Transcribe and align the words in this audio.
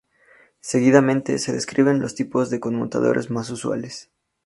Seguidamente 0.61 1.37
se 1.37 1.53
describen 1.53 1.99
los 1.99 2.15
tipos 2.15 2.49
de 2.49 2.59
conmutadores 2.59 3.29
más 3.29 3.51
usuales. 3.51 4.09